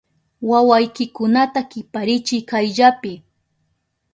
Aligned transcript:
¡Wawaykikunata 0.49 1.59
kiparichiy 1.71 2.43
kayllapi! 2.49 3.13